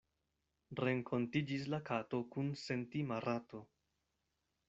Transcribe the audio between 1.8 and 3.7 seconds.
kato kun sentima rato.